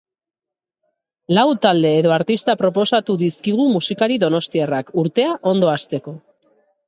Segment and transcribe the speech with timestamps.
[1.37, 6.15] Lau talde edo artista proposatu dizkigu musikari donostiarrak, urtea ondo hasteko.